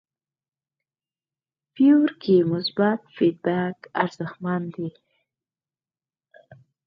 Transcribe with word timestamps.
فیور 1.73 2.09
کې 2.21 2.35
مثبت 2.51 2.99
فیډبک 3.15 3.77
ارزښتمن 4.01 4.61
دی. 4.75 4.87